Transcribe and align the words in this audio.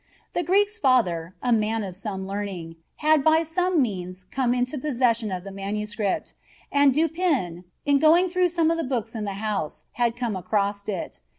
The 0.33 0.41
Greek's 0.41 0.79
father, 0.79 1.35
a 1.43 1.51
man 1.53 1.83
of 1.83 1.95
some 1.95 2.25
learning, 2.25 2.77
had 3.05 3.23
by 3.23 3.43
some 3.43 3.83
means 3.83 4.23
come 4.23 4.51
into 4.55 4.79
possession 4.79 5.31
of 5.31 5.43
the 5.43 5.51
MS., 5.51 5.95
and 6.71 6.91
Du 6.91 7.07
Pin, 7.07 7.65
in 7.85 7.99
going 7.99 8.27
through 8.27 8.49
some 8.49 8.71
of 8.71 8.77
the 8.79 8.83
books 8.83 9.13
in 9.13 9.25
the 9.25 9.33
house, 9.35 9.83
had 9.91 10.15
come 10.15 10.35
across 10.35 10.89
it. 10.89 11.19